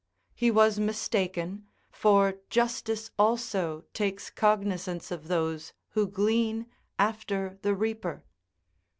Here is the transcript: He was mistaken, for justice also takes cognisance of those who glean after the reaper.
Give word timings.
He 0.33 0.49
was 0.49 0.79
mistaken, 0.79 1.67
for 1.91 2.39
justice 2.49 3.11
also 3.19 3.83
takes 3.93 4.31
cognisance 4.31 5.11
of 5.11 5.27
those 5.27 5.73
who 5.89 6.07
glean 6.07 6.65
after 6.97 7.59
the 7.61 7.75
reaper. 7.75 8.23